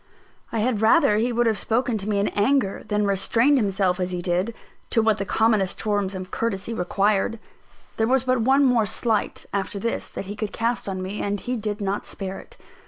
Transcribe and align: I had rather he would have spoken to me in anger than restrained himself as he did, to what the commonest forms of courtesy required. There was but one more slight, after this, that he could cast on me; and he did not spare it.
I 0.51 0.61
had 0.61 0.81
rather 0.81 1.17
he 1.17 1.31
would 1.31 1.45
have 1.45 1.59
spoken 1.59 1.95
to 1.99 2.09
me 2.09 2.17
in 2.17 2.29
anger 2.29 2.83
than 2.87 3.05
restrained 3.05 3.59
himself 3.59 3.99
as 3.99 4.09
he 4.09 4.19
did, 4.19 4.55
to 4.89 4.99
what 4.99 5.19
the 5.19 5.25
commonest 5.25 5.79
forms 5.79 6.15
of 6.15 6.31
courtesy 6.31 6.73
required. 6.73 7.37
There 7.97 8.07
was 8.07 8.23
but 8.23 8.41
one 8.41 8.65
more 8.65 8.87
slight, 8.87 9.45
after 9.53 9.77
this, 9.77 10.07
that 10.07 10.25
he 10.25 10.35
could 10.35 10.51
cast 10.53 10.89
on 10.89 11.03
me; 11.03 11.21
and 11.21 11.39
he 11.39 11.55
did 11.55 11.81
not 11.81 12.07
spare 12.07 12.39
it. 12.39 12.57